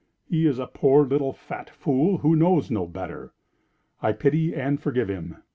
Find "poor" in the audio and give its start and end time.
0.65-1.05